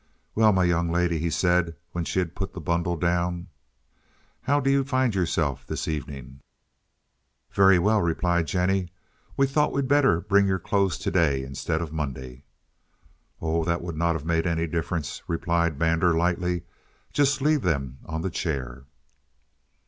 "Well, 0.33 0.51
my 0.51 0.63
young 0.63 0.89
lady," 0.89 1.19
he 1.19 1.29
said 1.29 1.75
when 1.91 2.05
she 2.05 2.17
had 2.17 2.33
put 2.33 2.53
the 2.53 2.59
bundle 2.59 2.95
down, 2.95 3.49
"how 4.41 4.59
do 4.59 4.71
you 4.71 4.83
find 4.83 5.13
yourself 5.13 5.63
this 5.67 5.87
evening?" 5.87 6.39
"Very 7.51 7.77
well," 7.77 8.01
replied 8.01 8.47
Jennie. 8.47 8.89
"We 9.37 9.45
thought 9.45 9.71
we'd 9.71 9.87
better 9.87 10.19
bring 10.19 10.47
your 10.47 10.57
clothes 10.57 10.97
to 10.97 11.11
day 11.11 11.43
instead 11.43 11.81
of 11.83 11.93
Monday." 11.93 12.45
"Oh, 13.43 13.63
that 13.63 13.83
would 13.83 13.95
not 13.95 14.13
have 14.15 14.25
made 14.25 14.47
any 14.47 14.65
difference," 14.65 15.21
replied 15.27 15.77
Brander 15.77 16.17
lightly. 16.17 16.63
"Just 17.13 17.39
leave 17.39 17.61
them 17.61 17.99
on 18.07 18.23
the 18.23 18.31
chair." 18.31 18.85